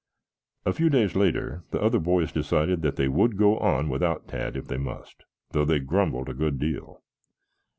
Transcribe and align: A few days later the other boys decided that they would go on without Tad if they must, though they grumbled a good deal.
A 0.65 0.73
few 0.73 0.89
days 0.89 1.15
later 1.15 1.63
the 1.69 1.79
other 1.79 1.99
boys 1.99 2.31
decided 2.31 2.81
that 2.81 2.95
they 2.95 3.07
would 3.07 3.37
go 3.37 3.59
on 3.59 3.87
without 3.87 4.27
Tad 4.27 4.57
if 4.57 4.67
they 4.67 4.77
must, 4.79 5.25
though 5.51 5.63
they 5.63 5.77
grumbled 5.79 6.27
a 6.27 6.33
good 6.33 6.57
deal. 6.57 7.03